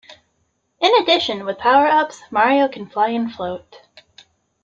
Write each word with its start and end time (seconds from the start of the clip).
In 0.79 0.91
addition, 0.99 1.45
with 1.45 1.59
power-ups, 1.59 2.23
Mario 2.31 2.67
can 2.67 2.87
fly 2.89 3.09
and 3.09 3.31
float. 3.31 3.81